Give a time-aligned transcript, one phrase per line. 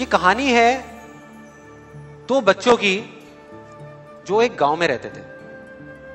[0.00, 0.68] ये कहानी है
[2.28, 2.94] दो बच्चों की
[4.26, 5.22] जो एक गाँव में रहते थे।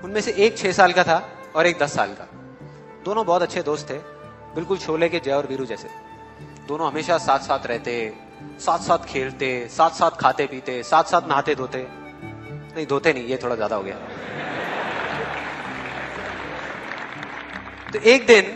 [0.04, 1.18] उनमें से एक छह साल का था
[1.56, 2.28] और एक दस साल का।
[3.06, 3.98] दोनों बहुत अच्छे दोस्त थे,
[4.56, 5.90] बिल्कुल छोले के जय और वीरू जैसे।
[6.68, 7.94] दोनों हमेशा साथ साथ रहते
[8.60, 11.86] साथ साथ खेलते साथ साथ खाते पीते साथ साथ नहाते धोते।
[12.76, 13.96] नहीं धोते नहीं, ये थोड़ा ज़्यादा हो गया।
[17.94, 18.54] तो एक दिन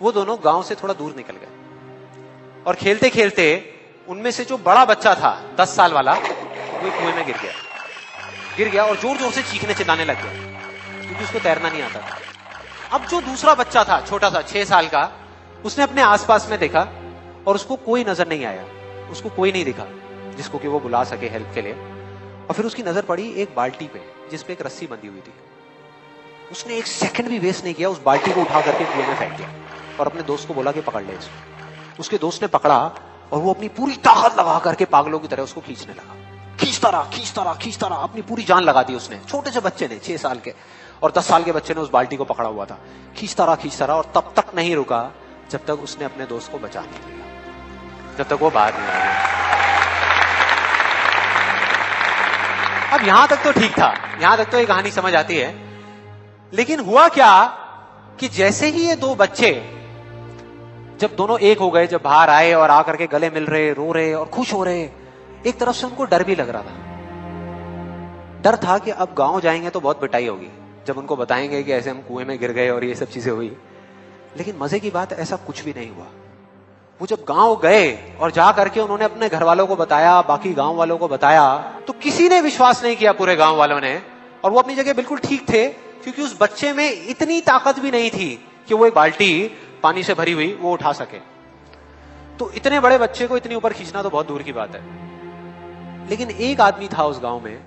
[0.00, 1.64] वो दोनों गाँव से थोड़ा दूर निकल गए।
[2.66, 3.44] और खेलते खेलते
[4.08, 7.52] उनमें से जो बड़ा बच्चा था, दस साल वाला, वो कुएँ में गिर गया।
[8.56, 10.32] गिर गया और ज़ोर ज़ोर से चीखने चिल्लाने लग गया,
[11.02, 12.18] क्योंकि उसको तैरना नहीं आता था।
[12.92, 15.10] अब जो दूसरा बच्चा था, छोटा सा छह साल का,
[15.64, 16.86] उसने अपने आसपास में देखा
[17.46, 18.64] और उसको कोई नज़र नहीं आया।
[19.10, 19.86] उसको कोई नहीं दिखा,
[20.36, 23.86] जिसको कि वो बुला सके हेल्प के लिए। और फिर उसकी नज़र पड़ी एक बाल्टी
[23.86, 25.32] पे जिसपे एक रस्सी बंधी हुई थी।
[26.52, 29.32] उसने एक सेकंड भी वेस्ट नहीं किया, उस बाल्टी को उठा करके कुएँ में फेंक
[29.32, 29.48] दिया
[30.00, 31.55] और अपने दोस्त को बोला कि पकड़ ले इसको।
[32.00, 32.78] उसके दोस्त ने पकड़ा
[33.32, 36.14] और वो अपनी पूरी ताकत लगा करके पागलों की तरह उसको खींचने लगा।
[36.56, 39.88] खींचता रहा खींचता रहा खींचता रहा, अपनी पूरी जान लगा दी उसने। छोटे से बच्चे
[39.88, 40.54] ने छह साल के।
[41.02, 42.78] और दस साल के बच्चे ने उस बाल्टी को पकड़ा हुआ था।
[43.16, 45.12] खींचता रहा खींचता रहा और तब तक नहीं रुका
[45.50, 47.26] जब तक उसने अपने दोस्त को बचा नहीं लिया।
[48.18, 49.36] जब तक वो बाहर नहीं आया।
[52.92, 55.54] अब यहाँ तक तो ठीक था। यहाँ तक तो ये कहानी समझ आती है।
[56.52, 57.44] लेकिन हुआ क्या
[58.20, 59.50] कि जैसे ही ये दो बच्चे
[61.00, 63.90] जब दोनों एक हो गए, जब बाहर आए और आकर के गले मिल रहे, रो
[63.92, 64.82] रहे और खुश हो रहे,
[65.46, 66.84] एक तरफ़ से उनको डर भी लग रहा था।
[68.42, 70.48] डर था कि अब गाँव जाएँगे तो बहुत पिटाई होगी,
[70.86, 73.56] जब उनको बताएँगे कि ऐसे हम कुएँ में गिर गए और ये सब चीज़ें हुई।
[74.36, 76.06] लेकिन मज़े की बात, ऐसा कुछ भी नहीं हुआ।
[77.00, 80.76] वो जब गाँव गए और जा करके उन्होंने अपने घर वालों को बताया, बाकी गाँव
[80.76, 84.00] वालों को बताया तो किसी ने विश्वास नहीं किया पूरे गाँव वालों ने।
[84.44, 88.10] और वो अपनी जगह बिल्कुल ठीक थे, क्योंकि उस बच्चे में इतनी ताकत भी नहीं
[88.10, 88.28] थी
[88.68, 89.50] कि वो एक बाल्टी
[89.86, 91.18] पानी से भरी हुई, वो उठा सके।
[92.38, 94.82] तो इतने बड़े बच्चे को इतनी ऊपर खींचना तो बहुत दूर की बात है।
[96.10, 97.58] लेकिन एक आदमी था उस गाँव में,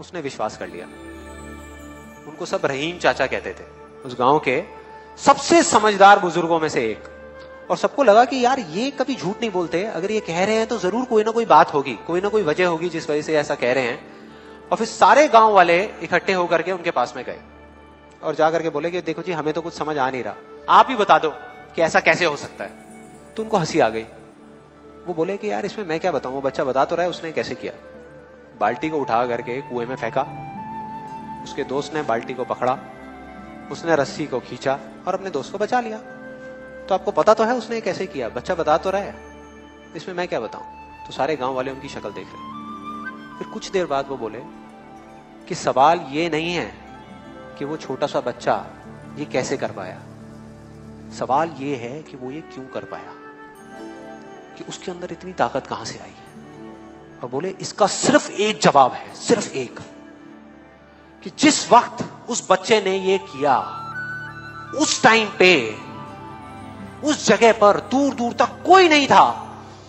[0.00, 0.86] उसने विश्वास कर लिया।
[2.28, 3.64] उनको सब रहीम चाचा कहते थे।
[4.04, 4.62] उस गाँव के
[5.18, 7.04] सबसे समझदार बुज़ुर्गों में से एक।
[7.70, 10.66] और सबको लगा कि यार, ये कभी झूठ नहीं बोलते। अगर ये कह रहे हैं
[10.66, 13.36] तो ज़रूर कोई ना कोई बात होगी, कोई ना कोई वजह होगी जिस वजह से
[13.36, 13.98] ऐसा कह रहे हैं।
[14.70, 17.40] और फिर सारे गाँव वाले इकट्ठे होकर के उनके पास में गए।
[18.22, 20.34] और जाकर के बोले कि देखो जी, हमें तो कुछ समझ आ नहीं रहा।
[20.68, 21.32] आप ही बता दो
[21.76, 22.70] कि ऐसा कैसे हो सकता है?
[23.36, 24.02] तो उनको हँसी आ गई।
[25.06, 26.34] वो बोले कि यार, इसमें मैं क्या बताऊँ?
[26.34, 27.72] वो बच्चा बता तो रहा है, उसने कैसे किया?
[28.60, 30.22] बाल्टी को उठा करके कुएँ में फेंका।
[31.44, 32.78] उसके दोस्त ने बाल्टी को पकड़ा।
[33.72, 35.98] उसने रस्सी को खींचा और अपने दोस्त को बचा लिया।
[36.86, 38.28] तो आपको पता तो है, उसने कैसे किया?
[38.28, 39.14] बच्चा बता तो रहा है।
[39.96, 40.64] इसमें मैं क्या बताऊँ?
[41.06, 42.56] तो सारे गाँव वाले उनकी शक्ल देख रहे
[43.38, 44.38] फिर कुछ देर बाद वो बोले
[45.48, 46.74] कि सवाल ये नहीं है
[47.58, 48.66] कि वो छोटा सा बच्चा
[49.16, 50.02] ये कैसे कर पाया।
[51.12, 53.12] सवाल ये है कि वो ये क्यों कर पाया?
[54.58, 56.14] कि उसके अंदर इतनी ताकत कहाँ से आई?
[57.22, 59.80] और बोले, इसका सिर्फ़ एक जवाब है, सिर्फ़ एक।
[61.22, 63.82] कि जिस वक्त उस बच्चे ने ये किया,
[64.78, 65.78] उस टाइम पे,
[67.04, 69.42] उस जगह पर दूर दूर तक कोई नहीं था।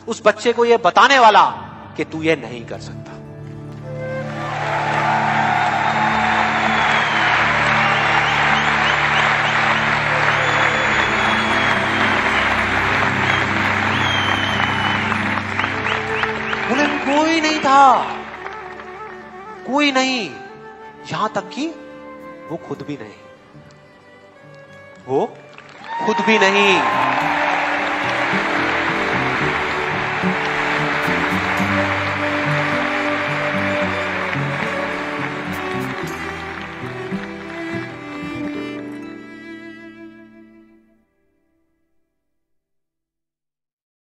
[0.07, 1.49] उस बच्चे को यह बताने वाला
[1.97, 3.06] कि तू ये नहीं कर सकता।
[17.17, 18.03] कोई नहीं था।
[19.67, 20.35] कोई नहीं।
[21.11, 21.67] यहाँ तक कि
[22.51, 23.13] वो खुद भी नहीं।
[25.07, 25.37] वो
[26.05, 26.79] खुद भी नहीं।